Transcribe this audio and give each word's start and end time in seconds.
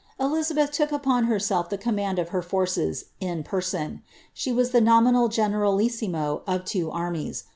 Knabeth 0.19 0.71
took 0.71 0.91
upon 0.91 1.25
herself 1.25 1.69
the 1.69 1.77
command 1.77 2.17
of 2.17 2.29
her 2.29 2.41
forces 2.41 3.05
in 3.19 3.43
person, 3.43 4.01
was 4.47 4.71
the 4.71 4.81
nominal 4.81 5.27
generalissimo 5.27 6.41
of 6.47 6.65
two 6.65 6.89
armies. 6.89 7.43